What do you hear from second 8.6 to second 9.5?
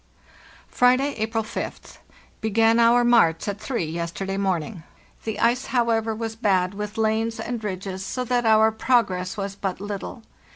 progress